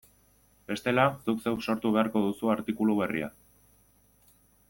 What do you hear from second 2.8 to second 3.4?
berria.